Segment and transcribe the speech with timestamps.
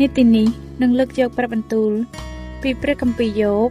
[0.00, 0.48] នេតិនេះ
[0.82, 1.92] នឹងលើកយកព្រះបន្ទូល
[2.62, 3.68] ពីព្រះគម្ពីរយោប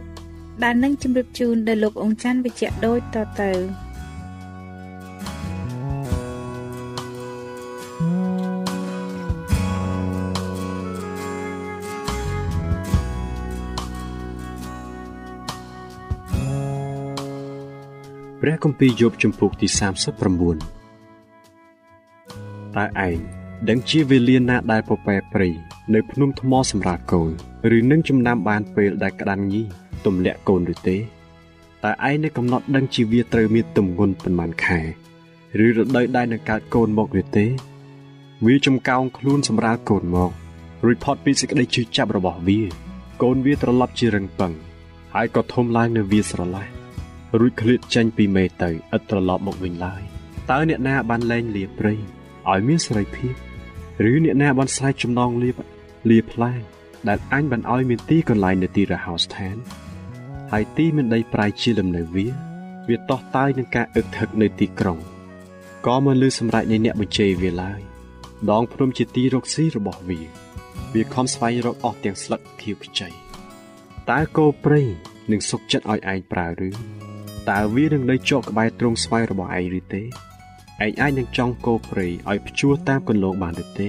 [0.62, 3.52] ដែលនឹងជម្រាបជូនដល់លោកអង្ចាន់វិជ្ជៈដូចតទៅ
[18.40, 19.80] ព្រះគម្ពីរយោបជំពូកទី39
[22.76, 23.18] តើឯង
[23.68, 25.48] ដឹងជាវេលាណាដែលពពែព្រៃ
[25.94, 27.30] នៅភ្នំថ្មសម្រាប់កូន
[27.76, 29.62] ឬនឹងចំណាំបានពេលដែលក្តាន់ញី
[30.04, 30.96] ទម្លាក់កូនឬទេ
[31.84, 34.80] តើឯងនៅកំណត់ដឹងជាវាត្រូវមានទម្ងន់ប៉ុន្មានខែ
[35.64, 37.46] ឬរដូវដែលនឹងកើតកូនមកឬទេ
[38.46, 40.30] វាចំកោងខ្លួនសម្រាប់កូនមក
[40.84, 42.60] រួចផុតពីសេចក្តីជឿចាប់របស់វា
[43.22, 44.52] កូនវាត្រឡប់ជារឹងប៉ឹង
[45.14, 46.66] ហើយក៏ធំឡើងនៅវាស្រឡះ
[47.38, 50.02] រួចឃ្លាតចេញពីមេទៅឥតត្រឡប់មកវិញឡើយ
[50.50, 51.94] តើអ្នកណាបានលែងលាព្រៃ
[52.50, 53.34] ឲ្យមានសេរីភាព
[54.10, 55.56] ឬអ្នកណាបានស្រែកចំណងលៀប
[56.10, 56.52] លាផ្លែ
[57.08, 59.56] ដែលអញបានឲ្យមានទីកន្លែងនៅទីរហោស្ថាន
[60.52, 62.26] ហើយទីមានដីប្រៃជាលំនៅវា
[62.88, 64.98] វាតោះតាយនឹងការអឹកថឹកនៅទីក្រុង
[65.86, 67.80] ក៏មិនលឺសម្រេចនៃអ្នកបញ្ជេរវាឡើយ
[68.50, 70.20] ដងភ្នំជាទីរកស៊ីរបស់វា
[70.94, 73.08] វាខំស្វែងរកអស់ទាំងស្លឹកខៀវខ្ចី
[74.10, 74.82] តើគោព្រៃ
[75.30, 76.70] នឹងសុកចិត្តឲ្យឯងប្រើឬ
[77.50, 80.02] តើវានឹងនៅជាប់ក្បែរទ្រង់ស្វ័យរបស់ឯងឬទេ
[80.80, 83.88] ឯងអាចនឹងចង់គោព្រៃឲ្យព្យួរតាមគន្លងបានឬទេ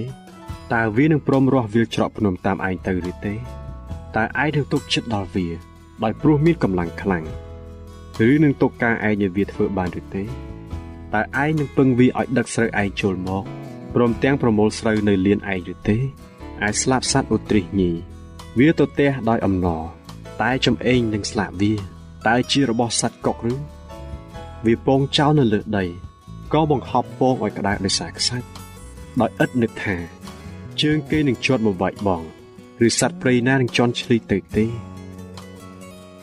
[0.72, 3.34] តើវានឹងព្រមរស់វាលច្រកភ្នំតាមឯងទៅឬទេ
[4.16, 5.46] តើឯងនឹងទុកចិត្តដល់វា
[6.02, 7.24] ដោយព្រោះមានកម្លាំងខ្លាំង
[8.28, 13.44] ឬនឹងទុកការឯងឲ្យវាធ្វើបានឬទេតើឯងនឹងពឹងវាឲ្យដឹកស្រូវឯងចូលមក
[13.94, 15.96] ព្រមទាំងប្រមូលស្រូវនៅលៀនឯងឬទេ
[16.66, 17.90] ឯស្លាប់សត្វឧទ្រិះញី
[18.58, 19.82] វាទៅទះដោយអំណរ
[20.42, 21.72] តែចំអេងនឹងស្លាប់វា
[22.28, 23.54] តើជារបស់សត្វកុកឬ
[24.66, 25.84] វាពងចោលនៅលើដី
[26.52, 28.48] ក៏បង្ហប់ពងឲ្យក្តៅដោយសារខ្សាច់
[29.20, 29.96] ដោយឥតនឹកថា
[30.80, 32.22] ជើងគេនឹងជាប់មកវាយបង
[32.86, 34.64] ឬសត្វព្រៃណានឹងជន់ឈ្លីទៅទេ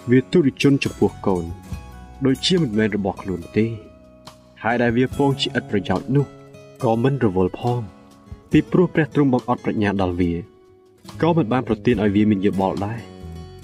[0.09, 1.45] វាទុរិជនចំពោះកូន
[2.25, 3.65] ដូចជាមិនមែនរបស់ខ្លួនទេ
[4.63, 6.25] ហើយដែលវាពងជាឥតប្រយោជន៍នោះ
[6.83, 7.81] ក៏មិនរវល់ផង
[8.51, 10.33] ពីព្រោះព្រះទ្រង់បង្អត់ប្រាជ្ញាដល់វា
[11.21, 12.99] ក៏មិនបានប្រទានឲ្យវាមានយោបល់ដែរ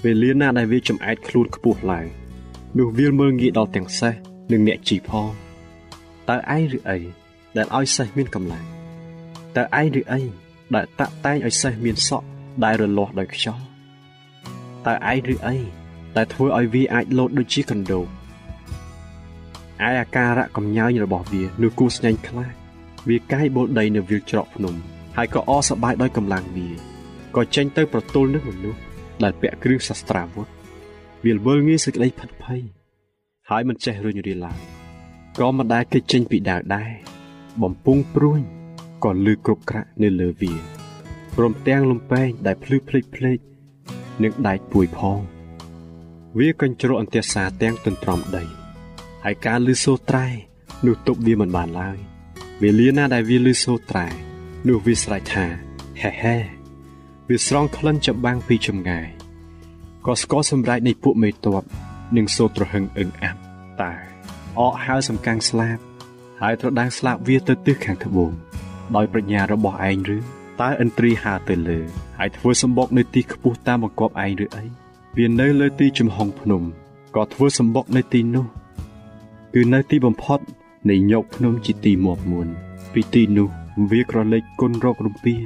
[0.04, 2.06] វេលាណាដែលវាចំអែតខ្លួនខ្ពស់ឡើង
[2.78, 4.14] នោះវាមើលងាយដល់ទាំងសេះ
[4.52, 5.47] និងអ្នកជីផង
[6.28, 6.98] តើឯងឬអី
[7.56, 8.64] ដែលឲ្យសេះមានកម្លាំង
[9.56, 10.20] តើឯងឬអី
[10.74, 12.26] ដែលតាក់តែងឲ្យសេះមានសក់
[12.64, 13.64] ដែលរលាស់ដោយខ្យល់
[14.86, 15.56] តើឯងឬអី
[16.16, 22.54] ដែលធ្វើឲ្យវាអាចលោតដូចជាកណ្ដូបឯអាការៈកំញើញរបស់វានោះគូស្ញែងខ្លាច
[23.08, 24.74] វាកាយបុលដីនៅវាលច្រកភ្នំ
[25.16, 26.68] ហើយក៏អសប្បាយដោយកម្លាំងវា
[27.36, 28.80] ក៏ចេញទៅប្រទល់នឹងមនុស្ស
[29.22, 30.48] ដែលពាក់គ្រឿងសាស្ត្រាវុធ
[31.24, 32.62] វាលវល់ងាយសេចក្តីផិតភ័យ
[33.50, 34.77] ហើយមិនចេះរុញរាឡើយ
[35.40, 36.90] ក៏មិនដែលគេចចេញពីដាវដែរ
[37.62, 38.40] បំពង់ព្រួញ
[39.04, 40.54] ក៏លឺគ្រប់ក្រាក់នៅលើវា
[41.36, 43.38] ព្រមទាំងលំពេងដែលភ្លឺភ្លេចភ្លេច
[44.22, 45.20] នឹងដែកពួយផង
[46.38, 48.44] វាកញ្ជ្រោះអន្ទះសាទាំងទន្ទ្រាំដី
[49.24, 50.26] ហើយការលឺសូរត្រែ
[50.86, 51.98] នោះទប់វាមិនបានឡើយ
[52.62, 54.06] វេលាណាដែលវាលឺសូរត្រែ
[54.68, 55.46] នោះវាស្រែកថា
[56.02, 56.36] ហេហេ
[57.28, 59.08] វាស្រង់ក្លិនច្បាំងពីចម្ងាយ
[60.06, 61.64] ក៏ស្គាល់សម្រេចនៃពួកមេតប
[62.16, 63.40] និងសូត្រហឹងអឹងអាប់
[63.82, 64.17] តើ
[64.58, 65.82] អកហៅសំកាំងស្លាប់
[66.40, 68.32] ហើយត្រដាងស្លាប់វាទៅទិសខាងត្បូង
[68.96, 70.18] ដោយប្រាជ្ញារបស់ឯងឬ
[70.60, 71.78] តើឥន្ទ្រីហើទៅលើ
[72.18, 74.64] ហើយធ្វើសម្បុកនៅទីខ្ពស់តាមបង្គាប់ឯងឬអី
[75.16, 76.62] វានៅលើទីជំហងភ្នំ
[77.16, 78.46] ក៏ធ្វើសម្បុកនៅទីនោះ
[79.54, 80.40] គឺនៅទីបំផុត
[80.90, 82.48] នៃញោកភ្នំជាទីមាត់មួន
[82.92, 83.48] ពីទីនោះ
[83.90, 85.36] វាក្រឡេកគុនរករំពៀ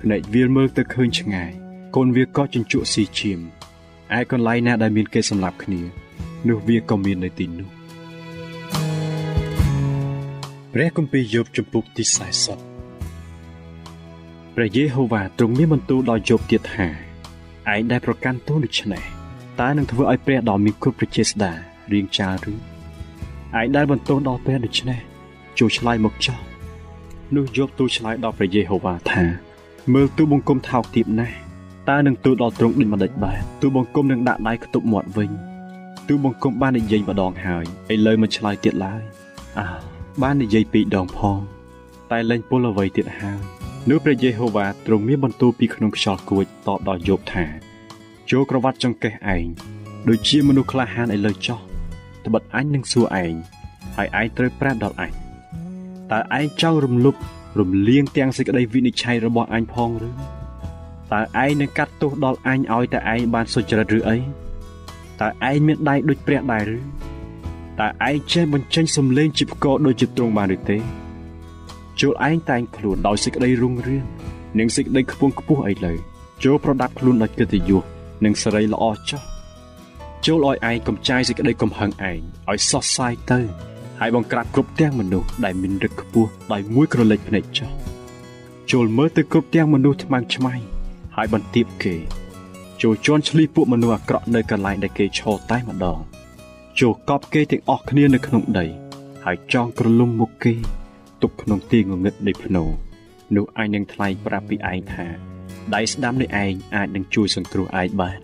[0.00, 1.50] ភ្នែកវាមើលទៅឃើញឆ្ងាយ
[1.96, 3.40] កូនវាក៏ជញ្ជក់ស៊ីឈាម
[4.18, 5.80] ឯកន្លែងណាដែលមានគេសម្លាប់គ្នា
[6.48, 7.79] នោះវាក៏មាននៅទីនោះ
[10.74, 12.04] ព្រះគម្ពីរយោបជំពូកទី
[13.30, 16.86] 40ព្រះយេហូវ៉ាទ្រង់មានបន្ទូលដល់យោបទៀតថា
[17.72, 19.02] ឯងដែលប្រកាន់ទោសដូច្នេះ
[19.60, 21.52] តើនឹងធ្វើឲ្យព្រះដ៏មានគុណប្រជាស្ដា
[21.92, 22.58] រៀងចាលឬឯង
[23.76, 25.00] ដែលបន្ទោសដល់ព្រះដូច្នេះ
[25.58, 26.38] ចូលឆ្លើយមកចោះ
[27.36, 29.24] នោះយោបទូលឆ្លើយដល់ព្រះយេហូវ៉ាថា
[29.94, 31.36] មើលទូបង្គំថោកទាបណាស់
[31.88, 35.30] តើនឹងទូលដល់ទ្រង់ដូចម្ដេចបាទទូបង្គំនឹងដាក់ដៃខ្ទប់មាត់វិញ
[36.08, 39.02] ទូបង្គំបាននិយាយម្ដងហើយឥឡូវមិនឆ្លើយទៀតឡើយ
[39.60, 39.89] អើ
[40.22, 41.40] បាននិយាយពីរដងផង
[42.10, 43.40] តែលែងពលអ្វីទៀតហើយ
[43.88, 47.44] នោះព្រះយេហូវ៉ាទ្រង់មានបន្ទូលពីក្នុងខ្យល់គួចតបដល់យោបថា
[48.30, 49.46] ចូលក្រវ៉ាត់ចង្កេះឯង
[50.08, 51.60] ដូចជាមនុស្សក្លាហានឥឡូវចោះ
[52.26, 53.34] ត្បិតអញនឹងសួរឯង
[53.96, 55.12] ហើយឯងត្រូវប្រាប់ដល់អញ
[56.12, 57.14] តើឯងចង់រំលុប
[57.58, 60.10] រំលៀងទាំងសេចក្តីវិនិច្ឆ័យរបស់អញផងឬ
[61.12, 64.16] តើឯងនឹងកាត់ទោសដល់អញឲ្យតែឯងបានសុចរិតឬអី
[65.20, 66.78] តើឯងមានដៃដូចព្រះដែរឬ
[67.80, 70.78] តើឯងចេះបញ្ចេញសំឡេងជាផ្គរដូចជាទ្រង់បានឬទេ
[72.00, 74.04] ចូលឯងតែងខ្លួនដោយសេចក្តីរុងរឿង
[74.58, 75.94] និងសេចក្តីខ្ពង់ខ្ពស់អីលើ
[76.44, 77.82] ចូលប្រដាប់ខ្លួនដោយកិត្តិយស
[78.24, 79.22] និងសេរីល្អចោះ
[80.26, 83.40] ចូលឲ្យឯងកំចាយសេចក្តីកំហឹងឯងឲ្យសោះសាយទៅ
[84.00, 87.70] ហើយបង្ក្រាបគ្រប់ទាំងមនុស្សដែលមានរឹកខ្ពស់ដោយមួយក្រឡេកភ្នែកចោះ
[88.72, 90.54] ចូលមើលទៅគ្រប់ទាំងមនុស្សថ្មើងឆ្មៃ
[91.16, 91.94] ហើយបន្ទាបគេ
[92.82, 96.09] ចូលជន់ឈ្លីពួកមនុស្សអាក្រក់នៅកន្លែងដែលគេឈរតែម្ដង
[96.78, 98.66] ចូលកប់គេទាំងអស់គ្នានៅក្នុងដី
[99.24, 100.54] ហើយចងក្រលុំមុខគេ
[101.22, 102.64] ទុកក្នុងទីងងឹតនៃភ្នោ
[103.36, 105.06] នោះអញនឹងថ្លែងប្រាប់ពីឯងថា
[105.74, 108.18] ដៃស្ដាំនៃឯងអាចនឹងជួយសង្គ្រោះឯងបាន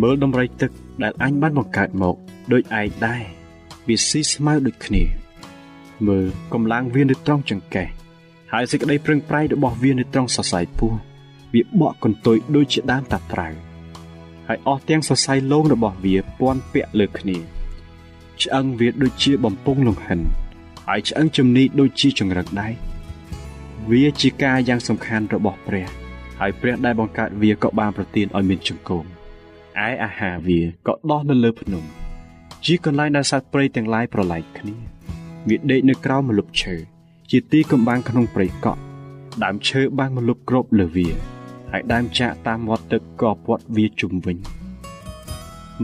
[0.00, 0.70] មើលដំរីទឹក
[1.02, 2.16] ដែលអញបានបង្កើតមក
[2.52, 3.22] ដូចឯងដែរ
[3.88, 5.02] វាស៊ីស្មៅដូចគ្នា
[6.06, 7.88] មើលកម្លាំងវានៅត្រង់ចង្កេះ
[8.52, 10.92] ហើយសេចក្តីប្រឹងប្រែងរបស់វានៅត្រង់សរសៃពោះ
[11.54, 13.48] វាបកកន្ទុយដូចជាដើមតាត្រៅ
[14.48, 17.59] ហើយអស់ទាំងសរសៃលោងរបស់វាពាន់ពាក់លើគ្នា
[18.42, 20.20] ឆ្អឹងវាដូចជាបំពង់លង្ហិន
[20.88, 22.72] ហើយឆ្អឹងជំនីដូចជាចង្រឹកដែរ
[23.90, 25.88] វាជាការយ៉ាងសំខាន់របស់ព្រះ
[26.40, 29.04] ហើយព្រះដែលបង្កើតវាក៏បានប្រទានឲ្យមានចង្គម
[29.86, 31.84] ឯអាហារវាក៏ដោះនៅលើភ្នំ
[32.64, 34.76] ជាកន្លែងដែលសត្វព្រៃទាំងឡាយប្រឡែកគ្នា
[35.48, 36.74] វាដេកនៅក្រោមម្លប់ឈើ
[37.30, 38.80] ជាទីកំបាំងក្នុងព្រៃកក់
[39.44, 41.08] ដើមឈើបានម្លប់គ្របលើវា
[41.70, 44.36] ហើយដើមចាក់តាមមាត់ទឹកក៏ពាត់វាជុំវិញ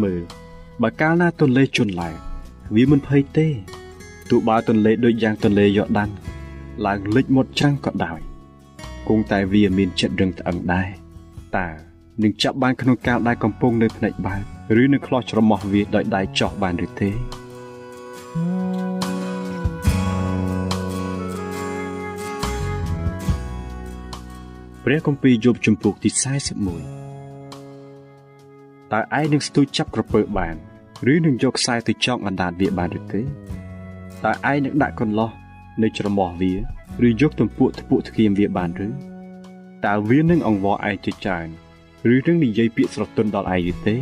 [0.03, 0.23] មើល
[0.83, 2.15] បើកាលណាទន្លេជន់ឡើង
[2.75, 3.49] វាមិនភ័យទេ
[4.31, 6.11] ទោះបើទន្លេដូចយ៉ាងទន្លេយ៉ូដាន
[6.87, 8.21] ឡើងលិចមុតច្រាំងក៏ដោយ
[9.09, 10.89] គង់តែវាមានចិត្តរឹងត្អឹងដែរ
[11.57, 11.69] តើ
[12.23, 14.43] នឹងចាប់បានក្នុងកាលដែលកំពុងនៅភ្នែកបើក
[14.83, 17.11] ឬនឹងខ្លោះច្រមុះវាដោយដៃចោះបានឬទេ
[24.85, 26.21] ព្រះគម្ពីរយោបជំពូកទី41
[28.93, 30.57] តើឯងនឹងស្ទូចចាប់ក្រពើបាន
[31.13, 33.21] ឬនឹងយកខ្សែទៅចងអណ្ដាតវាបានឬទេ
[34.25, 35.31] តើឯងនឹងដាក់កន្លោះ
[35.83, 36.53] នៅច្រមុះវា
[37.07, 38.89] ឬយកទំពក់ធ្ពក់ធ្គាមវាបានឬ
[39.87, 41.49] តើវានឹងអង្វរឯងជាច្រើន
[42.15, 43.97] ឬនឹងនិយាយពាក្យស្រទន់ដល់ឯងឬទេ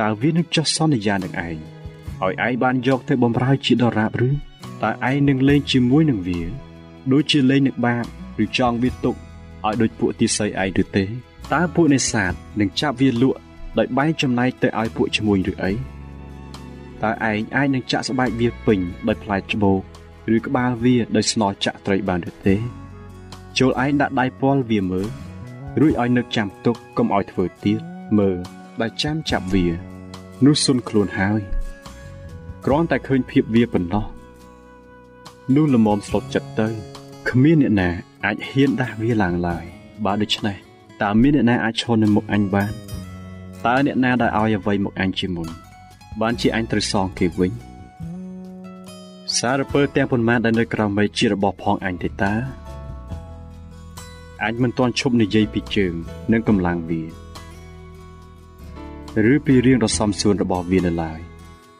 [0.00, 1.56] តើវានឹងចោះសន្យានឹងឯង
[2.22, 4.30] ឲ្យឯងបានយកទៅបំរើជាដរាបឬ
[4.82, 6.40] តើឯងនឹងលេងជាមួយនឹងវា
[7.12, 7.98] ដូចជាលេងនឹងបា
[8.36, 9.16] បឬចង់វាទុក
[9.64, 11.04] ឲ្យដូចពួកទាស័យឯងឬទេ
[11.52, 13.38] តើពួកនេសាទនឹងចាប់វាលក់
[13.78, 15.72] ដោយបែងចំណែកទៅឲ្យពួកឈ្មួញឬអី
[17.02, 18.78] តើឯងអាចនឹងចាក់ស្បែកវាពេញ
[19.08, 19.80] ដោយផ្លែច្បោក
[20.34, 22.56] ឬក្បាលវាដោយស្នចាក់ត្រីបានឬទេ
[23.58, 25.06] ចូលឯងដាក់ដៃពាល់វាមើល
[25.80, 27.80] រួចឲ្យនឹកចាំទុកកុំឲ្យធ្វើទៀត
[28.18, 28.36] មើល
[28.80, 29.64] បើចាំចាប់វា
[30.44, 31.40] នោះសុនខ្លួនហើយ
[32.64, 34.04] គ្រាន់តែឃើញភាពវាប៉ុណ្ណោះ
[35.54, 36.68] នោះល្មមស្លុតចិត្តទៅ
[37.28, 37.90] គ្មានអ្នកណា
[38.24, 39.64] អាចហ៊ានដាស់វាឡើងឡើយ
[40.04, 40.56] បើដូច្នេះ
[41.02, 42.72] តើមានអ្នកណាអាចឈរនៅមុខអញបាន
[43.66, 45.48] តើអ្នកណាដែលឲ្យអ្វីមកអញជាមុន
[46.20, 47.52] បានជាអញត្រូវសងគេវិញ
[49.38, 52.32] សារពើទាំងប៉ុន្មានដែលនៅក្រោមមេឃជារបស់ផងអញទេតា
[54.44, 55.94] អញមិនទាន់ឈប់និយាយពីជើង
[56.32, 57.02] និងកម្លាំងវា
[59.32, 61.20] ឬពីរៀងដ៏សំសួនរបស់វានៅឡើយ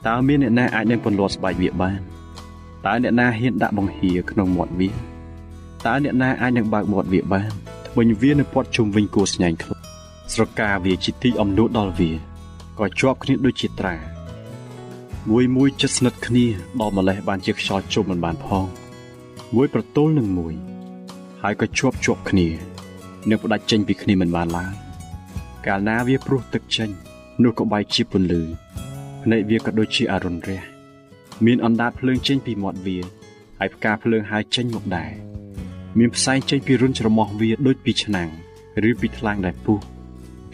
[0.06, 2.00] តើមានអ្នកណាអាចនឹងពន្លត់ស្បែកវាបាន
[2.86, 4.88] តើអ្នកណាហ៊ានដាក់បង្ហៀក្នុងមាត់វា
[5.86, 7.50] តើអ្នកណាអាចនឹងបើកមាត់វាបាន
[7.88, 9.83] ថ្មិញវានៅពាត់ជុំវិញគួរស្ញែងខ្លួន
[10.34, 12.10] ស្រកាវាជាទីអំនួតដល់វា
[12.78, 13.96] ក៏ជាប់គ្នាដូចជាត្រា
[15.30, 16.46] មួយមួយចិត្តស្និទ្ធគ្នា
[16.80, 18.64] ដល់ម្លេះបានជាខ្យល់ជុំមិនបានផង
[19.54, 20.54] មួយប្រទល់នឹងមួយ
[21.42, 22.48] ហើយក៏ជាប់ជាប់គ្នា
[23.28, 24.74] នឹងផ្ដាច់ចេញពីគ្នាមិនបានឡើយ
[25.66, 26.90] កាលណាវាព្រោះទឹកចេញ
[27.42, 28.42] នោះក៏បែកជាពន្លឺ
[29.22, 30.62] ភ្នែកវាក៏ដូចជាអរុណរះ
[31.44, 32.98] មានអណ្ដាតភ្លើងចេញពីមាត់វា
[33.60, 35.12] ហើយផ្កាភ្លើងហើយចេញមកដែរ
[35.98, 38.30] មានផ្សែងចេញពីរុនច្រមុះវាដូចពីឆ្នាំង
[38.88, 39.80] ឬពីថ្លាងដែលពុះ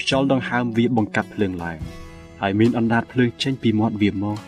[0.00, 1.78] ខ្យល់ដង្ហើមវាបង្កាត់ភ្លើងឡើង
[2.40, 4.38] ហើយមានអណ្ដាតភ្លើងចេញពីមាត់វាមក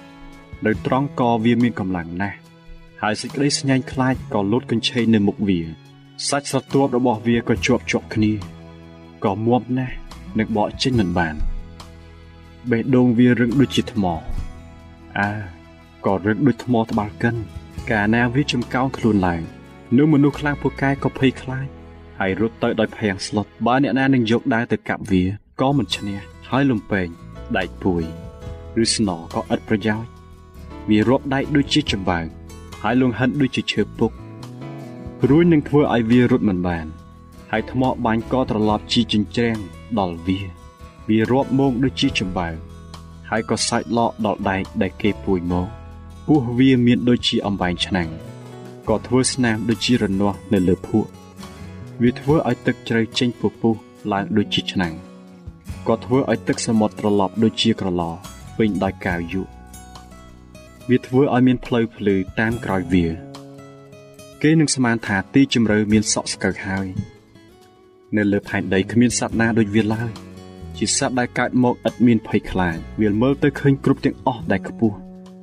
[0.66, 2.37] ដោយត្រង់កវាមានកម្លាំងណាស់
[3.02, 5.61] ហើយសេចក្តីស្ញាញ់ខ្លាចក៏លូតកញ្ឆេងនៅមុខវា
[6.28, 8.32] សាច់ស្រទាប់របស់វាក៏ជាប់ជាប់គ្នា
[9.25, 9.94] ក៏មាំណាស់
[10.38, 11.35] នឹងបកចេញមិនបាន
[12.71, 14.04] បេះដូងវារឹងដូចជាថ្ម
[15.18, 15.30] អើ
[16.06, 17.37] ក៏រឹងដូចថ្មត្បាល់កិន
[17.90, 19.42] កាលណាវាចំកោងខ្លួនឡើង
[19.97, 21.66] នោះមនុស្សខ្លាំងពូកែក៏ភ័យខ្លាច
[22.18, 26.18] ហើយរត់ទៅដោយភាំងស្លុតបើអ្នកណានឹងយកដាវទៅកាប់វា ក៏មិនឈ្នះ
[26.50, 27.09] ហើយលំពេង
[27.56, 28.02] ដែកពួយ
[28.82, 30.09] ឬស្នក៏ឥតប្រយោជន៍
[30.88, 32.26] វារាប់ដែកដូចជាចំបើង
[32.82, 34.12] ហើយលងហិនដូចជាឈើពុក
[35.30, 36.87] រួយនឹងធ្វើឲ្យវារត់មិនបាន
[37.50, 39.59] ហើយថ្មបាញ់ក៏ត្រឡប់ជាចិញ្ច្រាំង
[39.99, 40.40] ដល់វា
[41.09, 42.54] វារាប់មងដូចជាចំបើង
[43.30, 45.68] ហើយក៏សាច់ឡកដល់ដែកដែលគេពួយមក
[46.26, 48.09] ពោះវាមានដូចជាអំបែងឆ្នាំង
[48.88, 51.09] ក៏ធ្វើស្នាមដូចជារនាស់នៅលើភក់
[52.02, 53.75] វាធ្វើឲ្យទឹកជ្រៅចេញពពុះ
[54.12, 54.94] ឡើងដូចជាឆ្នាំង
[55.89, 58.03] ក៏ធ្វើឲ្យទឹកសមុទ្រត្រឡប់ដូចជាក្រឡ
[58.59, 59.43] ពេញដោយកាវយុ
[60.91, 63.07] វាធ្វើឲ្យមានផ្លូវភ្លឺតាមក្រោយវា
[64.43, 66.87] គេនឹងស្មានថាទីជម្រៅមានសក់ស្កូវហើយ
[68.17, 70.12] នៅលើផែនដីគ្មានសត្វណាដូចវាឡើយ
[70.79, 74.97] ជាសត្វដែលកើតមកឥតមានភ័យខ្លាចវាមើលទៅឃើញគ្រប់ទាំងអស់ដែលខ្ពស់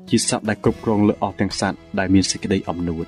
[0.09, 3.07] ជាសត្វដែលគ្រប់គ្រងលើអស់ទាំងសត្វដែលមានសេចក្តីអំនួត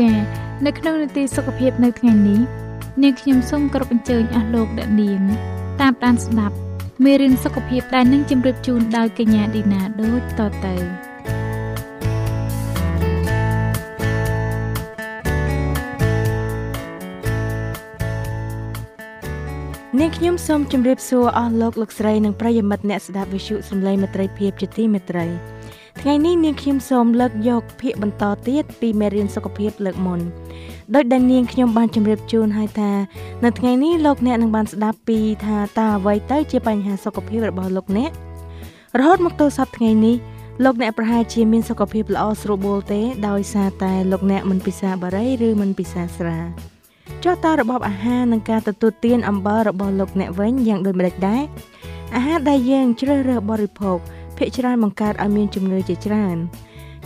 [0.00, 0.16] ចា៎
[0.66, 2.40] នៅក្នុងនីតិសុខភាពនៅថ្ងៃនេះ
[3.02, 5.20] នាងខ្ញុំសូមគោរពអញ្ជើញអស់លោកអ្នកនាង
[5.80, 6.56] តាមដានស្ដាប់
[7.04, 10.74] មេរៀនសុខភាពដែលនឹងជម្រាបជូនដោយកញ្ញាឌីណាដូចតទៅ
[19.98, 25.26] នាងខ្ញុំសូមជម្រាបសួរអស់លោកលោកស្រីនិងប្រិយមិត្តអ្នកស្ដាប់វិទ្យុសំឡេងមេត្រីភាពជាទីមេត្រី
[26.02, 30.20] ថ្ងៃនេះនាងខ្ញុំសូមលើកយកភាគបន្តទៀតពីមេរៀនសុខភាពលើកមុន
[30.94, 32.90] ដោយដែលនាងខ្ញុំបានជម្រាបជូនឲ្យថា
[33.44, 38.10] នៅថ្ងៃនេះលោកអ្នកនឹងបានស្ដាប់ពីថាតើអ្វីទៅជាបញ្ហាសុខភាពរបស់លោកអ្នក
[38.98, 40.16] រហូតមកទល់សប្តាហ៍ថ្ងៃនេះ
[40.64, 46.38] លោកអ្នកប្រហែលជាមានសុខភាពល្អស្រួលបួលទេដោយសារតែលោកអ្នកមិនពិសាបារីឬមិនពិសាស្រា
[47.24, 51.42] ចុះតើរបបអាហារនិងការទទួលទានអំបិលរបស់លោកអ្នកវិញយ៉ាងដូចម្តេចដែរ
[52.16, 53.98] អាហារដែលយើងជ្រើសរើសបរិភោគ
[54.40, 56.36] ភាគច្រើនបង្កើតឲ្យមានជំងឺជាច្រើន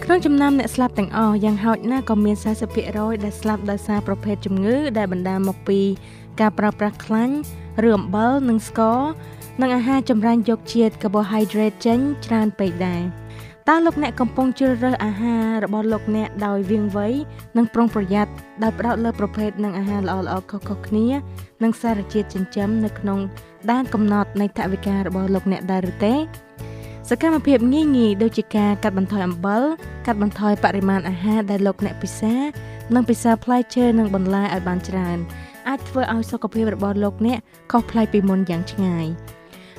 [0.05, 2.37] ក្នុងចំណោមអ្នកស្លាប់ទាំងអស់យ៉ាងហោចណាស់ក៏មាន
[2.81, 5.81] 40%ដែលស្លាប់ដោយសារប្រភេទជំងឺដែលបណ្ដាលមកពី
[6.41, 7.37] ការប្រើប្រាស់ខ្លាញ់
[7.89, 9.01] ឬអំបិលនិងស្ករ
[9.61, 13.03] និងអាហារចម្រាញ់យកជាតិ carbohydrate ចេញច្រើនពេកដែរ
[13.69, 17.09] តើលោកអ្នកកំពុងជ្រើសរើសអាហាររបស់លោកអ្នកដោយវាងវៃ
[17.57, 21.07] និងប្រុងប្រយ័ត្នដោយផ្ដោតលើប្រភេទនិងអាហារល្អៗខុសៗគ្នា
[21.63, 23.19] និងសារជាតិចិញ្ចឹមនៅក្នុង
[23.71, 26.15] ដែនកំណត់នៃថវិការបស់លោកអ្នកដែរឬទេ
[27.09, 29.63] សកម្មភាពងាយងាយដូចជាការកាត់បន្ថយអំបិល
[30.07, 32.35] កាត់បន្ថយបរិមាណអាហារដែលលោកអ្នកពិសា
[32.95, 35.19] និងពិសាផ្លែឈើនិងបន្លែឲ្យបានច្រើន
[35.69, 37.39] អាចធ្វើឲ្យសុខភាពរបស់លោកអ្នក
[37.73, 39.07] ខុសប្លែកពីមុនយ៉ាងឆ្ងាយ។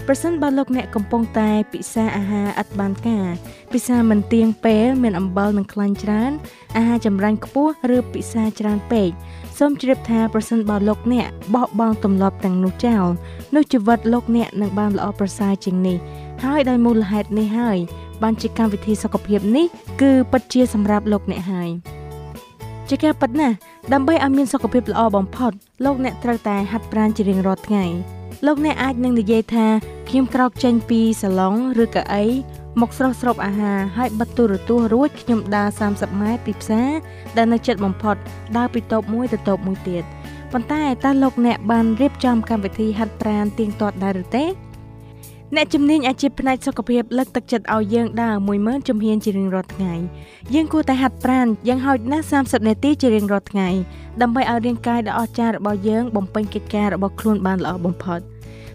[0.07, 3.27] ប្រសិនបើលោកអ្នកកំពុងតែពិសាអាហារឥតបានការ
[3.73, 6.31] ពិសាមិនទៀងពេលមានអំបិលនិងខ្លាញ់ច្រើន
[6.77, 9.09] អាហារចម្រាញ់ខ្ពស់ឬពិសាច្រើនពេក
[9.57, 13.05] សូមជ្រាបថាប្រសិនបើលោកអ្នកបោះបង់ទម្លាប់ទាំងនោះចោល
[13.55, 15.97] នោះជីវិតលោកអ្នកនឹងបានល្អប្រសើរជាងនេះ
[16.43, 17.77] ហើយដោយមូលហេតុនេះហើយ
[18.23, 19.65] បានជាកម្មវិធីសុខភាពនេះ
[20.01, 21.69] គឺពិតជាសម្រាប់លោកអ្នកហើយ
[22.89, 23.55] ជាការពិតណាស់
[23.93, 25.51] ដើម្បីឲ្យមានសុខភាពល្អបំផុត
[25.85, 27.85] លោកអ្នកត្រូវតែហាត់ប្រាណជារៀងរាល់ថ្ងៃ
[28.45, 29.67] លោកអ្នកអាចនឹងនិយាយថា
[30.09, 32.23] ខ្ញុំក្រោកចេញពីសាឡុងឬកៅអី
[32.81, 36.89] មកស្រស់ស្រូបអាហារហើយបិទទូរទស្សន៍រួចខ្ញុំដើរ30ម៉ែត្រពីផ្សារ
[37.37, 38.15] ដែលនៅជិតបំផុត
[38.57, 40.03] ដើរពីតូបមួយទៅតូបមួយទៀត
[40.51, 44.45] ប៉ុន្តែតើលោកអ្នកបានរៀបចំកម្មវិធីហាត់ប្រាណទៀងទាត់ដែរឬទេ
[45.55, 49.93] អ្នកជំនាញអាជីពផ្នែកសុខភាពលើកទឹកចិត្តឲ្យយើងដើរ10000ជំហានជារៀងរាល់ថ្ងៃ
[50.53, 53.69] យើងគួរតែហាត់ប្រាណយ៉ាងហោចណាស់30នាទីជារៀងរាល់ថ្ងៃ
[54.21, 58.19] ដើម្បីឲ្យរាងកាយដ៏អស្ចារ្យរបស់យើងបំពេញកិច្ចការរបស់ខ្លួនបានល្អបំផុត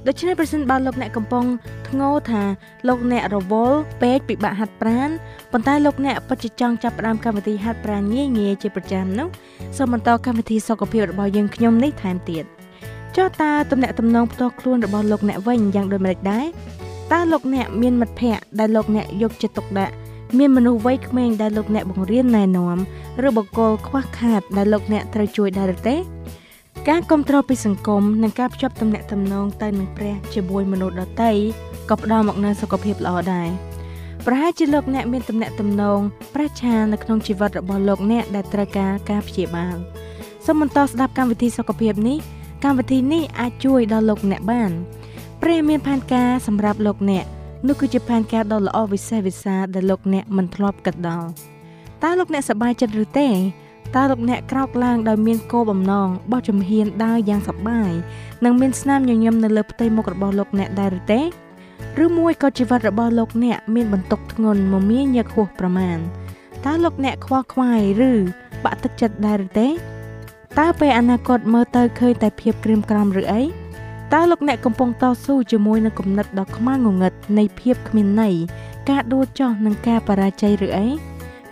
[0.06, 1.44] ដូច្នេះប្រសិនបើលោកអ្នកកំពុង
[1.88, 2.42] ធ្ងោថា
[2.88, 5.10] លោកអ្នករវល់ពេកពិបាកហាត់ប្រាណ
[5.52, 9.28] ប៉ុន្តែលោកអ្នកពិតជាចង់ចាប់ផ្ដើមកម្មវិធីហាត់ប្រាណងាយងាយជាប្រចាំនោះ
[9.76, 12.46] សូមបន្តកម្មវិធីសុខភាពរបស់យើងខ្ញុំនេះថែមទៀត។
[13.16, 16.46] ចុះតើទំនាក់ទំនងផ្ទាល់ខ្លួនរបស់លោកអ្នកវិញយ៉ាងដូចម្តេចដែរ
[17.12, 19.94] តើលោកអ្នកមានមិត្តភ័ក្តិដែលលោកអ្នកយកចិត្តទុកដាក់
[20.38, 22.78] មានមនុស្សវ័យក្មេងដែលលោកអ្នកបង្រៀនណែនាំ
[23.26, 25.96] ឬបុគ្គលខ្វះខាតដែលលោកអ្នកត្រូវជួយដែរឬទេ
[26.88, 31.30] ការគ្រប់គ្រងពីសង្គមនិងការភ្ជាប់ទំនាក់ទំនងទៅនឹងព្រះជាមួយមនុស្សដទៃ
[31.88, 33.48] ក៏ផ្ដល់មកនូវសុខភាពល្អដែរ
[34.26, 36.00] ប្រហែលជាលោកអ្នកមានទំនាក់ទំនង
[36.34, 39.76] ប្រឆានៅក្នុងជីវិតរបស់លោកអ្នកដែលត្រូវការការព្យាបាល
[40.46, 42.18] សូមបន្តស្ដាប់កម្មវិធីសុខភាពនេះ
[42.64, 44.70] កម្មវិធីនេះអាចជួយដល់លោកអ្នកបាន
[45.42, 47.24] ព្រះមានផែនការសម្រាប់លោកអ្នក
[47.66, 51.28] នោះគឺជាផែនការដ៏ល្អវិសេសវិសាលដែលលោកអ្នកមិនធ្លាប់គិតដល់
[52.02, 53.28] តើលោកអ្នកសប្បាយចិត្តឬទេ
[53.96, 57.90] តើលោកអ្នកក្រោកឡើងដោយមានគោលបំណងបោះជំហានដើរយ៉ាងសប្បាយ
[58.44, 61.20] និងមានស្នាមញញឹមនៅលើផ្ទៃមុខរបស់លោកអ្នកដែរឬទេ
[62.04, 65.98] ឬមួយក៏ជីវិតរបស់លោកអ្នកមានបន្ទុកធ្ងន់មមាញឹកហួសប្រមាណ
[66.66, 68.12] តើលោកអ្នកខ្វល់ខ្វាយឬ
[68.64, 69.68] បាក់ទឹកចិត្តដែរឬទេ
[70.58, 73.42] តើពេលអនាគតមើលទៅឃើញតែភាពក្រៀមក្រំឬអី
[74.14, 78.34] តើលោកអ្នកកំពុងតស៊ូជាមួយនឹងគំនិតដ៏ខ្មាំងងឹតនៃភាពគ្មានន័យ
[78.90, 80.86] ការដួលចុះនឹងការបរាជ័យឬអី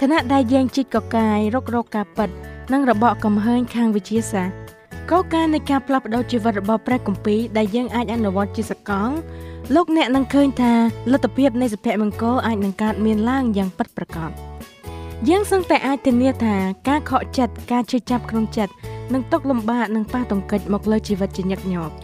[0.00, 2.28] ខណៈដែលយើងជីកកកាយរករកការពិត
[2.72, 4.68] និងរបបកំហើញខាងវិទ្យាសាស្ត្រ
[5.10, 9.10] កលការនៃការផ្លាស់ប្ដូរជីវិតរបស់ព្រះគម្ពីរដែលយើងអាចអនុវត្តជាសកល
[9.74, 10.72] លោកអ្នកនឹងឃើញថា
[11.12, 14.30] លទ្ធភាពនៃសុភមង្គលអាចនឹងកើតមានឡើងយ៉ាងពិតប្រាកដ
[15.26, 16.54] យើងសឹងតែអាចធានាថា
[16.88, 18.72] ការខកចិត្តការជឿចាប់ក្នុងចិត្ត
[19.12, 21.94] នឹងຕົកលំបាកនិងប៉ះទង្គិចមកលើជីវិតជាញឹកញាប់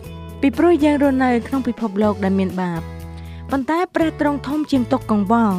[0.40, 2.80] ពីព្រោះយើងរស់នៅក្នុងពិភពលោកដែលមានបាប
[3.50, 5.58] ប៉ុន្តែព្រះទ្រង់ធំជាងទុកកង្វល់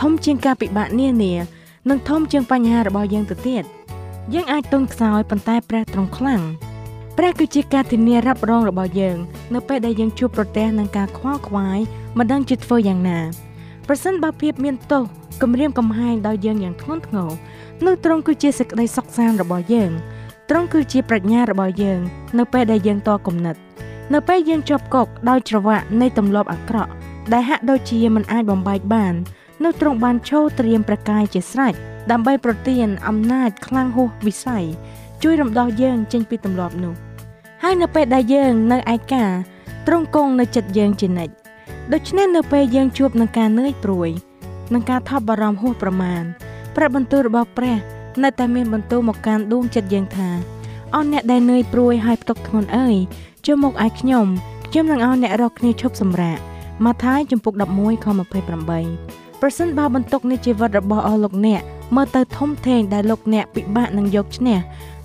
[0.00, 1.34] ធំជាងការពិបាកនានា
[1.88, 3.64] និងធំជាងបញ្ហារបស់យើងទៅទៀត
[4.34, 6.42] យើងអាចទន់ខ្សោយប៉ុន្តែព្រះទ្រង់ខ្លាំង
[7.18, 9.16] ព្រះគឺជាការធានារ៉ាប់រងរបស់យើង
[9.54, 11.78] នៅពេលដែលយើងជួបប្រទះនឹងការខ្វល់ខ្វាយ
[12.18, 13.20] មិនដឹងជាធ្វើយ៉ាងណា
[13.88, 15.02] ប្រសិនបើភាពមានទោស
[15.42, 17.30] គំរាមកំហែងដល់យើងយ៉ាងធ្ងន់ធ្ងរ
[17.86, 19.90] នោះទ្រង់គឺជាសេចក្តីសុខសាន្តរបស់យើង
[20.50, 22.00] ទ្រង់គឺជាប្រាជ្ញារបស់យើង
[22.38, 23.56] នៅពេលដែលយើងតគំនិត
[24.14, 26.90] នៅពេលយើងជាប់កុកដោយច្រវាក់នៃទម្លាប់អាក្រក់
[27.32, 29.14] ដែលហាក់ដូចជាមិនអាចបំបែកបាន
[29.64, 31.74] នោះទ្រង់បានឈោត្រៀមប្រកាយជាស្រេច
[32.10, 34.64] ដើម្បីប្រទានអំណាចខ្លាំងហួសវិស័យ
[35.22, 36.94] ជួយរំដោះយើងចេញពីទម្លាប់នោះ
[37.62, 39.24] ហើយនៅពេលដែលយើងនៅឯកា
[39.86, 41.43] ទ្រង់គង់នៅចិត្តយើងជានិច្ច
[41.92, 44.10] ដូច្នេះនៅពេលយើងជួបនឹងការនឿយព្រួយ
[44.74, 46.22] នឹងការថប់បារម្ភហួសប្រមាណ
[46.76, 47.76] ព្រះបន្ទូលរបស់ព្រះ
[48.22, 50.28] នៅតែមានបន្ទូលមកកាន់ដួងចិត្តយើងថា
[50.94, 52.96] អស់អ្នកដែលនឿយព្រួយហើយផ្ទុកធ្ងន់អើយ
[53.46, 54.26] ចូលមកឯខ្ញុំ
[54.70, 56.38] ខ្ញុំនឹងឲ្យអ្នករកគ្នាឈប់សម្រាក
[56.84, 58.06] ម៉ាថាយជំពូក11ខ
[58.72, 61.62] 28ប្រសិនបើបន្ទុកនៃជីវិតរបស់អស់លោកអ្នក
[61.96, 64.58] មើលទៅធំធេងដែលលោកអ្នកពិបាកនឹងយកឈ្នះ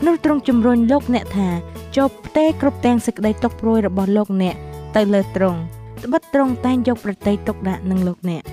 [0.05, 1.49] នោះទ្រង់ជំរុញលោកអ្នកថា
[1.95, 4.55] ចូលផ្ទេគ្រប់ទាំងសេចក្តីទុកព្រួយរបស់លោកអ្នក
[4.95, 5.59] ទៅលើទ្រង់
[6.03, 8.43] ត្បិតទ្រង់តែងយកប្រតិទុកដាក់នឹងលោកអ្នក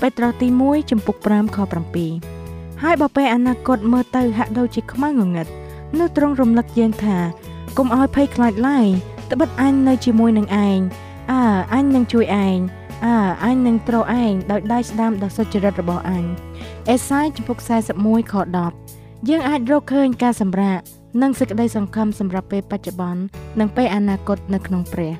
[0.00, 1.58] បេត្រុសទី1ចំពុក5ខ
[2.20, 5.46] 7ហើយបើពេលអនាគតមើលទៅហាក់ដូចជាខ្មៅងងឹត
[5.98, 7.16] នោះទ្រង់រំលឹកយើងថា
[7.76, 8.86] កុំឲ្យភ័យខ្លាចឡើយ
[9.32, 10.78] ត្បិតអញនៅជាមួយនឹងឯង
[11.32, 12.58] អើអញនឹងជួយឯង
[13.06, 16.24] អើអញនឹងទ្រឯងដោយដៃស្ដាំដ៏សុចរិតរបស់អញ
[16.90, 17.58] អេសាយចំពុក
[17.94, 18.34] 41ខ
[18.80, 20.78] 10យើងអាចរកឃើញការសម្រាក
[21.22, 23.22] និងសេចក្តីសង្ឃឹមសម្រាប់ពេលបច្ចុប្បន្ន
[23.60, 25.12] និងពេលអនាគតនៅក្នុងព្រះ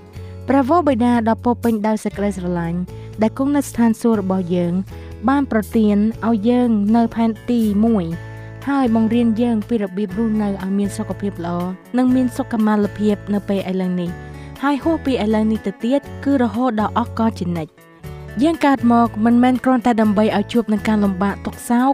[0.48, 2.78] ព្រះវរបិតាដ៏ពោពេញដោយសេចក្តីស្រឡាញ់
[3.22, 4.72] ដែលគង់នៅស្ថានសួគ៌របស់យើង
[5.28, 5.96] បានប្រទាន
[6.28, 7.61] ឲ្យយើងនៅផែនទី
[8.14, 11.59] 1ហើយបង្រៀនយើងពីរបៀបរស់នៅឲ្យមានសុខភាពល្អ
[11.98, 14.11] និងមានសុខុមាលភាពនៅពេលឥឡូវនេះ
[14.62, 17.72] ហើយហួសពីឥឡូវនេះទៅទៀតគឺរហូតដល់អស់កលជានិច្ច
[18.42, 21.92] យើងកើតមកមិនមែនគ្រាន់តែដើម្បីឲ្យជួបនឹងការលំបាកទុក្ខសោក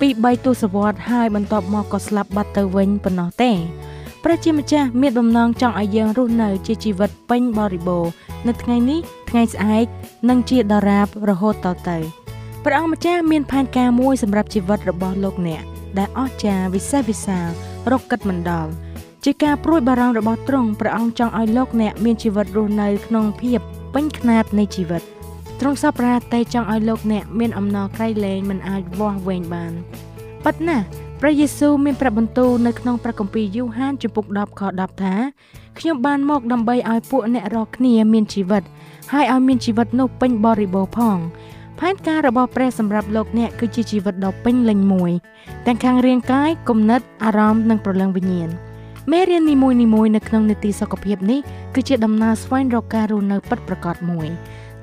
[0.00, 3.50] ពី3ទសវត្សរ៍ហើយបន្ទាប់មកក៏ស្លាប់បាត់ទៅវិញប៉ុណ្ណោះទេ
[4.24, 8.10] ព្រះជាម្ចាស់មានបំណងចង់ឲ្យយើងរស់នៅជាជីវិតពេញបរិបូរណ៍
[8.46, 9.00] នៅថ្ងៃនេះ
[9.30, 9.86] ថ្ងៃស្អែក
[10.28, 11.98] និងជាដរាបរហូតតទៅ
[12.64, 15.62] ព្រះអង្គម្ចាស់មានផែនការមួយសម្រាប់ជីវិតរបស់លោកអ្នក
[15.98, 17.48] ដែលអស្ចារ្យវិសេសវិសាល
[17.90, 18.70] រកកិតមិនដល់
[19.24, 23.60] ជាការព្រួយបារម្ភរបស់ទ្រង់ព្រះអង្គចង់ឲ្យលោកអ្នកមានជីវិតរស់នៅក្នុងភាព
[23.94, 25.02] ពេញខ្នាតនៃជីវិត
[25.60, 29.72] ទ្រង់សពរាតែចង់ឲ្យលោកអ្នកមានអំណរក្រៃលែងមិនអាចវាស់វែងបាន
[30.44, 30.78] ប៉ុន្តែ
[31.22, 35.14] ព្រះយេស៊ូវមានប្រាប់បន្ទូលនៅក្នុងព្រះគម្ពីរយូហានជំពូក10ខ10ថា
[35.78, 38.62] ខ្ញុំបានមកដើម្បីឲ្យពួកអ្នករាល់គ្នាមានជីវិត
[39.12, 41.18] ហើយឲ្យមានជីវិតនោះពេញបរិបូរណ៍ផង
[41.78, 45.12] ផែនការរបស់ព្រះសម្រាប់លោកអ្នកគឺជាជីវិតដ៏ពេញលេញមួយ
[45.66, 48.48] ទាំងខាងរាងកាយគំនិតអារម្មណ៍និងព្រលឹងវិញ្ញាណ
[49.12, 51.40] មេរៀននីមួយៗនៅក្នុងនីតិសុខភាពនេះ
[51.74, 54.28] គឺជាដំណើរស្វែងរកការរស់នៅពិតប្រាកដមួយ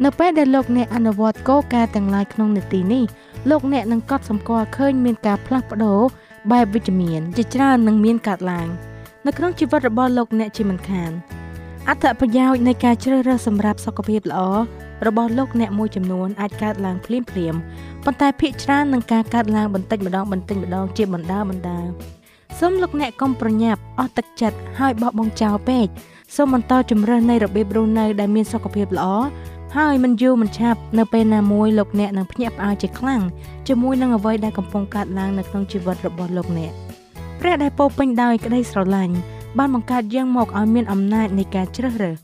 [0.04, 3.04] នៅពេលដែលលោកអ្នកអនុវត្តគោលការណ៍ទាំងឡាយក្នុងនីតិនេះ
[3.50, 6.02] លោកអ្នកនឹងកត់សម្គាល់ឃើញមានការផ្លាស់ប្ដូរ
[6.52, 8.68] បែបវិជ្ជមានជាច្រើននឹងមានកើតឡើង
[9.26, 11.12] នៅក្នុងជីវិតរបស់លោកអ្នកជាមិនខាន
[11.90, 14.42] អត្ថប្រយោជន៍នៃការជ្រើសរើសសម្រាប់សុខភាពល្អ
[15.08, 17.56] របស់លោកអ្នកមួយចំនួនអាចកើតឡើងភ្លាមភ្លាម
[18.06, 21.80] ប៉ុន្តែភាគច្រើននឹងការកើតឡើងបន្តិចម្ដងបន្តិចម្ដងជាបណ្ដាបណ្ដា
[22.60, 25.88] សូមលោកអ្នកកុំប្រញាប់អស់ទឹកចិត្តហើយបោះបង់ចោលពេក
[26.36, 29.08] សូមបន្តជំរើសនៃរបៀបរស់នៅដែលមានសុខភាពល្អ
[29.82, 33.22] ហើយមិនយូរមិនឆាប់នៅពេលណាមួយលោកអ្នកនឹងភ្ញាក់ផ្អើលជាខ្លាំង
[33.68, 36.72] ជាមួយនឹងអ្វីដែលកំពុងកើតឡើងនៅក្នុងជីវិតរបស់លោកអ្នក
[37.40, 39.16] ព្រះដែលពោពេញដោយក្តីស្រឡាញ់
[39.58, 42.18] បានបង្កើតយើងមកឲ្យមានអំណាចនៃការជ្រើសរើស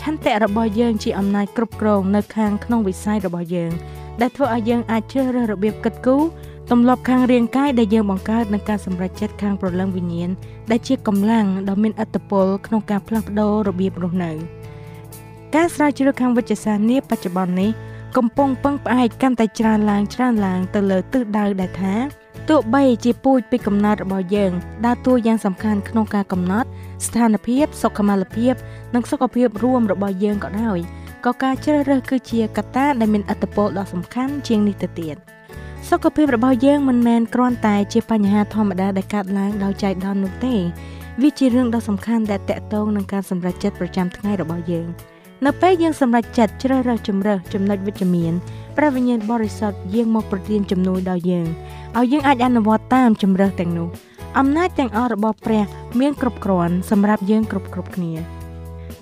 [0.00, 3.72] ឆន្ទៈរបស់យើងជាអំណាចគ្រប់គ្រងនៅខាងក្នុងវិស័យរបស់យើង
[4.20, 6.22] ដែលធ្វើឲ្យយើងអាចជ្រើសរើសរបៀបគិតគូរ
[6.70, 10.30] ទម្លាប់ខាងរាងកាយដែលយើងបង្កើតនឹងការសម្រេចចិត្តខាងព្រលឹងវិញ្ញាណ
[10.70, 14.57] ដែលជាកម្លាំងដ៏មានឥទ្ធិពលក្នុងការផ្លាស់ប្ដូររបៀបរស់នៅ
[15.56, 17.70] ការស្រាវជ្រាវខាងវិទ្យាសាស្ត្រនាបច្ចុប្បន្ននេះ
[18.16, 21.94] កំពុងពឹងផ្អែកកាន់តែច្រើនឡើងច្រើនឡើងទៅលើទិសដៅដែលថា
[22.48, 24.52] ទោះបីជាពូជពីកំណត់របស់យើង
[24.86, 26.68] ដើរតួយ៉ាងសំខាន់ក្នុងការកំណត់
[27.06, 28.54] ស្ថានភាពសុខុមាលភាព
[28.94, 30.78] និងសុខភាពរួមរបស់យើងក៏ដោយ
[31.24, 35.16] ក៏ការជ្រើសរើសគឺជាកត្តាដែលមានឥទ្ធិពលដ៏សំខាន់ជាងនេះទៅទៀត
[35.88, 40.54] សុខភាពរបស់យើងមិនមែនគ្រាន់តែជាបញ្ហាធម្មតាដែលកើតឡើងដោយចៃដន្យនោះទេ
[41.22, 44.88] វាជារឿងដ៏សំខាន់ដែលតកតងនឹងការសម្រេចចិត្តប្រចាំថ្ងៃរបស់យើង
[45.46, 48.32] នៅពេលយើងសម្រេចចិត្តជ្រើសរើសជំរើសចំណុចវិជ្ជមាន
[48.76, 51.46] ព្រះវិញ្ញាណបរិសុទ្ធយាងមកប្រទានជំនួយដល់យើង
[51.98, 53.88] ឲ្យយើងអាចអនុវត្តតាមជំរើសទាំងនោះ
[54.38, 55.64] អំណាចទាំងអស់របស់ព្រះ
[56.00, 58.12] មានគ្រប់គ្រាន់សម្រាប់យើងគ្រប់គ្រប់គ្នា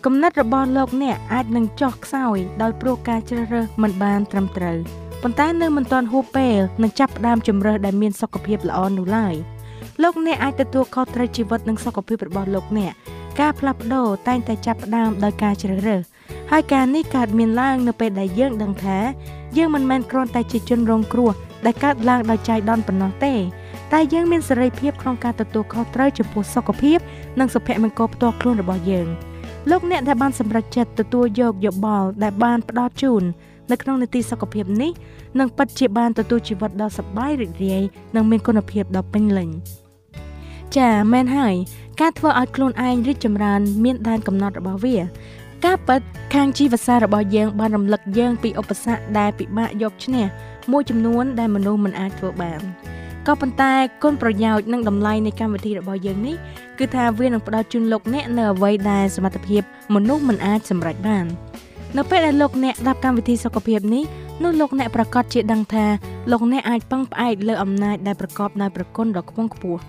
[0.05, 4.79] គំនិតរបស់លោកអ្នកអាចនឹងចុះខ្សោយដោយព្រោះការជ្រើសរើសមិនបានត្រឹមត្រូវ
[5.23, 9.35] ប៉ុន្តែនៅមិនទាន់ហួសពេលនឹងចាប់ផ្ដើមជំរើសដែលមានសុខភាពល្អនោះឡើយ
[10.03, 12.93] លោកអ្នកអាចទទួលខុសត្រូវជីវិតនិងសុខភាពរបស់លោកអ្នក
[13.41, 16.03] ការផ្លាស់ប្ដូរតែងតែចាប់ផ្ដើមដោយការជ្រើសរើស
[16.51, 18.99] ហើយការនេះកើតមានឡើងនៅពេលដែលយើងដឹងថា
[19.57, 21.31] យើងមិនមែនគ្រាន់តែជាជនរងគ្រោះ
[21.67, 23.35] ដែលកើតឡើងដោយចៃដន្យប៉ុណ្ណោះទេ
[23.93, 26.99] តែយើងមានសេរីភាពក្នុងការទទួលខុសត្រូវចំពោះសុខភាព
[27.39, 29.07] និងសុភមង្គលផ្ទាល់ខ្លួនរបស់យើង
[29.71, 33.23] លោកអ្នកដែលបានសម្រេចចិត្តទទួលយកយោបល់ដែលបានផ្ដល់ជូន
[33.71, 34.93] នៅក្នុងនីតិសុខភាពនេះ
[35.39, 37.83] នឹងពិតជាបានទទួលជីវិតដ៏សប្បាយរីករាយ
[38.17, 39.51] និងមានគុណភាពដ៏ពេញលេញ
[40.77, 41.55] ចាមែនហើយ
[42.01, 44.97] ការធ្វើឲ្យខ្លួនឯងរីកចម្រើនមានដែនកំណត់របស់វា
[45.65, 46.01] ការពិត
[46.35, 50.25] ខាងជីវសាស្ត្ររបស់យើងបានរំលឹកយើងពីឧបសគ្គដែលពិបាកយកឈ្នះ
[50.73, 52.61] មួយចំនួនដែលមនុស្សមិនអាចធ្វើបាន
[53.27, 56.37] ក៏ប៉ុន្តែគុណប្រយោជន៍និងតម្លៃនៃកម្មវិធីរបស់យើងនេះ
[56.79, 59.63] គឺថាវានឹងផ្ដល់ជូនលោកអ្នកនៅអ្វីដែលសមត្ថភាព
[59.95, 61.27] មនុស្សមិនអាចសម្រេចបាន
[61.97, 64.05] នៅពេលដែលលោកអ្នកស្ដាប់កម្មវិធីសុខភាពនេះ
[64.43, 65.87] នោះលោកអ្នកប្រកាសជាដឹងថា
[66.31, 69.81] លោកអ្នកអាចពឹងផ្អែកលើអំណាចដែលប្រកបដោយប្រគុណដ៏ខ្ពង់ខ្ពស់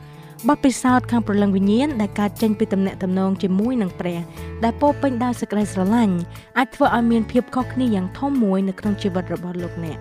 [0.45, 4.19] បទពិសោធន៍ខាងព្រលឹងវិញ្ញាណដែលកើតចេញពីទំនាក់ទំនងជាមួយនឹងព្រះ
[4.63, 6.15] ដែលពោពេញដោយសេចក្តីស្រឡាញ់
[6.58, 9.97] អាចធ្វើឲ្យមានភាពខុសគ្នាយ៉ាងធំមួយនៅក្នុងជីវិតរបស់លោកអ្នក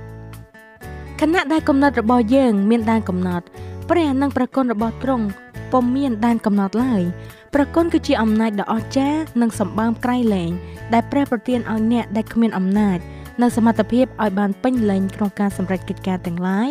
[1.21, 3.47] ខណៈដែលកំណត់របស់យើង មានដែនកំណត់
[3.91, 5.27] ព្រះនិងប្រគុណរបស់ទ្រង់
[5.73, 7.03] ពុំមានដែនកំណត់ឡើយ
[7.55, 10.51] ប្រគុណគឺជាអំណាចដ៏អស្ចារ្យនិងសម្បើមក្រៃលែង
[10.95, 12.99] ដែលព្រះប្រទានឲ្យអ្នកដែលគ្មានអំណាច
[13.43, 16.71] នៅសមត្ថភាពឲ្យបានពេញលេញក្នុងការសម្រេចកិច្ចការទាំងឡាយ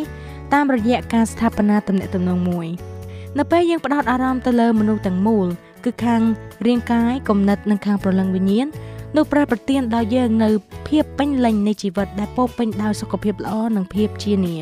[0.54, 2.70] តាមរយៈការស្ថាបនាទំនាក់ទំនងមួយ។
[3.40, 5.48] នៅពេលយើងផ្ដោតអារម្មណ៍ទៅលើមនុស្សទាំងមូល
[5.86, 6.22] គឺខាង
[6.66, 8.68] រាងកាយគំនិតនិងខាងប្រលឹងវិញ្ញាណ
[9.16, 10.50] នោះព្រះប្រទានដល់យើងនៅ
[10.88, 14.56] ភាពពេញលេញនៃជីវិតដែលពោពេញដោយសុខភាពល្អនិងភាពជានា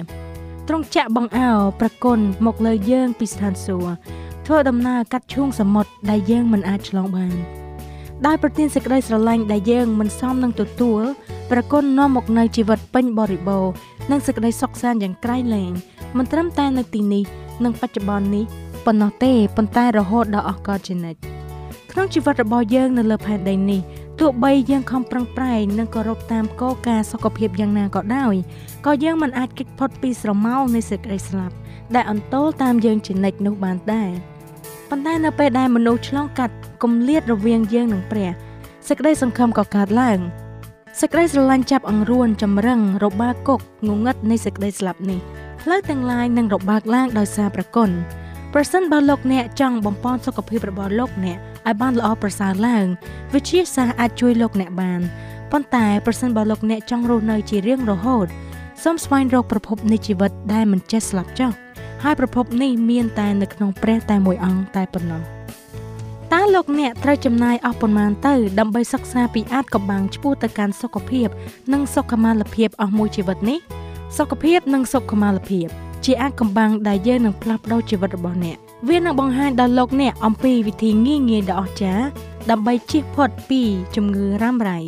[0.68, 3.94] ទ្រង់ចាក់បង្អោប្រគុណមកលើយើងពីស្ថានសួគ៌
[4.46, 7.36] ធ្វើដំណើរកាត់ឈូងសមុទ្រដែលយើងមិនអាចឆ្លងបាន
[8.26, 11.02] ដោយប្រទានសេចក្តីស្រឡាញ់ដែលយើងមិនសមនឹងទទួល
[11.52, 13.72] ប្រគុណនាំមកនៅជីវិតពេញបរិបូរណ៍
[14.12, 15.72] និងសេចក្តីសុខសាន្តយ៉ាងក្រៃលែង
[16.18, 17.24] មិនត្រឹមតែនៅទីនេះ
[17.64, 18.46] និងបច្ចុប្បន្ននេះ
[18.86, 21.20] ប៉ុណ្ណោះទេប៉ុន្តែរហូតដល់អស់កលជានិច្ច
[21.92, 23.82] ក្នុងជីវិតរបស់យើងនៅលើផែនដីនេះ
[24.20, 28.36] ទោះបីយើងខំប្រឹងប្រែងនិងគោរពតាមគោលការណ៍សុខភាពយ៉ាងណាក៏ដោយ
[28.86, 31.56] ក៏យើងមិនអាចគេចផុតពីស្រមោលនៃសេចក្តីស្លាប់
[31.96, 34.10] ដែលអន្ទោលតាមយើងជានិច្ចនោះបានដែរ
[34.90, 38.30] ប៉ុន្តែនៅពេលដែលមនុស្សឆ្លងកាត់គម្លាតរវាងយើងនិងព្រះ
[38.88, 40.20] សេចក្តីសង្ឃឹមក៏កើតឡើង
[41.00, 45.20] សេចក្តីស្រឡាញ់ចាប់អង្រួនចម្រឹងរបាគុកងងឹតនៃសេចក្តីស្លាប់នេះ
[45.62, 47.90] ផ្លូវទាំងឡាយនឹងរបាក់ឡើងដោយសារប្រគុណ
[48.56, 51.38] ប្រសិនបើលោកអ្នកចង់បំពេញសុខភាពរបស់លោកអ្នក
[51.68, 52.86] ឲ្យបានល្អប្រសើរឡើង
[53.34, 55.02] វិទ្យាសាស្ត្រអាចជួយលោកអ្នកបាន
[55.52, 58.28] ប៉ុន្តែប្រសិនបើលោកអ្នកចង់រស់នៅជារៀងរហូត
[58.84, 61.52] សូមស្វែងរកប្រភពនៃជីវិតដែលមិនចេះស្លាប់ចុះ
[62.04, 65.22] ហើយប្រភពនេះមានតែនៅក្នុងព្រះតែមួយអង្គតែប៉ុណ្ណោះ
[66.34, 71.28] តើលោកអ្នកត្រូវចំណាយអស់ប៉ុន្មានទៅដើម្បីសិក្សាពីអាចកំបាំងឆ្ពោះទៅកាន់សុខភាព
[71.74, 73.60] និងសុខុមាលភាពអស់មួយជីវិតនេះ
[74.18, 78.58] សុខភាពនិងសុខុមាលភាព ជាអាចកំបាំងដែលយើងនឹងផ្លាស់ប្ដូរជីវិតរបស់អ្នក
[78.90, 82.06] វានឹងបង្ហាញដល់លោកអ្នកអំពីវិធីងាយងាយដ៏អស្ចារ្យ
[82.52, 83.62] ដើម្បីជៀសផុតពី
[83.96, 84.80] ជំងឺរ៉ាំរ៉ៃ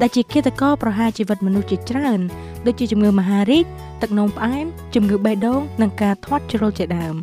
[0.00, 2.20] ដែលជាឃាតករប្រហារជីវិតមនុស្សជាច្រើន
[2.66, 3.64] ដូចជាជំងឺមហារីក
[4.02, 7.14] ទឹកនោមផ្អែមជំងឺបេះដូងនិងការធាត់ជ្រុលជាដើម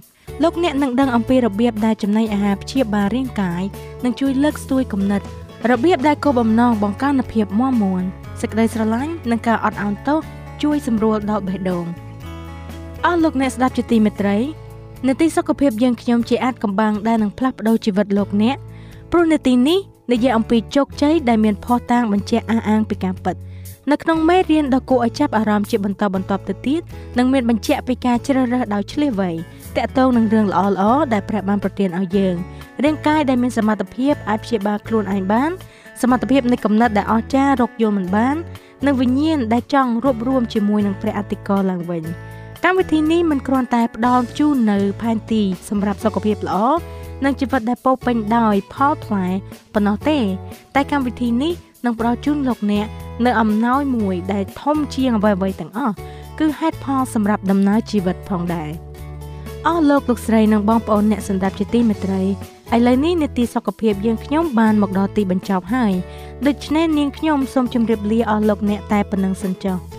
[0.43, 3.63] លោកអ្នកនឹងដឹងអំពីរបៀបដែលចំណីអាហារព្យាបាលរាងកាយ
[4.03, 5.21] និងជួយលើកស្ទួយគំនិត
[5.71, 8.03] របៀបដែលគោលបំណងបង្កើនភាពមាំមួន
[8.41, 10.19] សេចក្តីស្រឡាញ់និងការអត់ឱនទោស
[10.63, 11.85] ជួយសម្រួលដល់បេះដូង
[13.05, 14.37] អស់លោកអ្នកស្ដាប់ជាទីមេត្រី
[15.07, 18.57] នាទីសុខភាពយើងខ្ញុំជាអាចកំបាំងដែលនឹងផ្លាស់ប្ដូរជីវិតលោកអ្នក
[19.11, 19.79] ព្រោះនាទីនេះ
[20.11, 23.35] និយាយអំពីជោគជ័យដែលមានភ័ស្តុតាងបញ្ជាក់អះអាងពីការពិត
[23.91, 26.81] នៅក្នុងមេរៀនដ៏គួរឲ្យចាប់អារម្មណ៍ជាបន្តបន្ទាប់ទៅទៀត
[27.17, 29.31] នឹងមានបញ្ជាក់ពីការជ្រើសរើសដោយឆ្លៀសវៃ
[29.77, 32.35] តាក់ទងនឹងរឿងល្អៗដែលព្រះបានប្រទានឲ្យយើង
[32.83, 35.51] រាងកាយដែលមានសមត្ថភាពអាចព្យាបាលខ្លួនឯងបាន
[36.01, 38.35] សមត្ថភាពនៃកំណត់ដែលអស្ចារ្យរកយល់មិនបាន
[38.85, 42.03] និងវិញ្ញាណដែលចង់រួបរวมជាមួយនឹងព្រះអតិកោឡើងវិញ
[42.63, 46.57] កម្មវិធីនេះមិនគ្រាន់តែផ្ដល់ជូននៅផែនទីសម្រាប់សុខភាពល្អ
[47.23, 49.25] និងជីវិតដែលពោពេញដោយផលផ្លែ
[49.73, 50.17] ប៉ុណ្ណោះទេ
[50.75, 51.53] តែកម្មវិធីនេះ
[51.85, 52.87] នឹងផ្ដល់ជូនលោកអ្នក
[53.25, 55.95] នៅអំណោយមួយដែលធំជាងអ្វីៗទាំងអស់
[56.39, 58.69] គឺហេតុផលសម្រាប់ដំណើរជីវិតផងដែរ
[59.67, 62.21] អស់លោកលោកស្រីនិងបងប្អូនអ្នកសម្ដាប់ជាទីមេត្រី
[62.75, 65.93] ឥឡូវនេះនេតិសុខភាពយើងខ្ញុំបានមកដល់ទីបញ្ចប់ហើយ
[66.47, 69.96] ដូច្នេះនាងខ្ញុំសូមជម្រាបលាអស់លោកអ្នកតែប៉ុណ្្នឹងសិនចុះ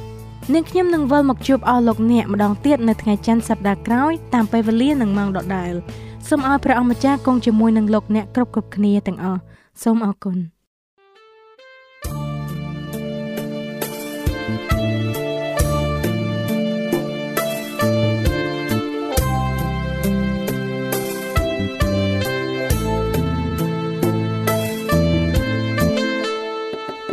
[0.54, 5.72] នាងខ្ញុំនឹងវិលមកជួបអស់លោកអ្នកម្ដងទៀតនៅថ្ងៃច័ន្ទសប្ដាហ៍ក្រោយតាមពេលវេលានិងម៉ោងដដែល
[6.28, 9.40] សូមឲ្យព្រះអម្ចាស់គង់ជាមួយនឹងលោកអ្នកគ្រប់គ្រប់គ្នាទាំងអស់
[9.82, 10.36] សូមអរគុណ